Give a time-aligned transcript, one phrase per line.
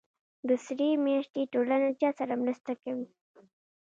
[0.47, 3.07] د سرې میاشتې ټولنه چا سره مرسته کوي؟